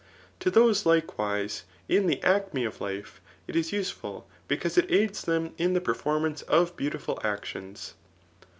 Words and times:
To 0.39 0.49
those 0.49 0.87
likewise 0.87 1.61
in 1.87 2.07
the 2.07 2.23
acme 2.23 2.65
of 2.65 2.81
life 2.81 3.21
it 3.47 3.55
is 3.55 3.71
useful, 3.71 4.27
because 4.47 4.75
it 4.75 4.89
aids 4.89 5.21
them 5.21 5.53
m 5.59 5.75
the 5.75 5.79
performance 5.79 6.41
of 6.41 6.75
beautiful 6.75 7.19
actions. 7.23 7.93